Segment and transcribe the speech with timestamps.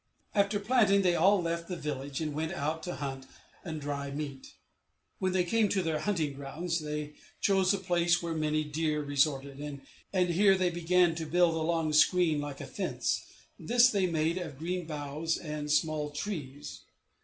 [0.33, 3.27] After planting, they all left the village, and went out to hunt
[3.63, 4.55] and dry meat.
[5.19, 9.59] When they came to their hunting grounds, they chose a place where many deer resorted,
[9.59, 13.23] and here they began to build a long screen like a fence;
[13.59, 16.79] this they made of green boughs and small trees.